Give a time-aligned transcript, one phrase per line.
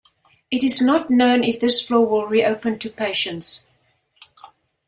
[0.49, 3.67] It is not known if this floor will reopen to patients.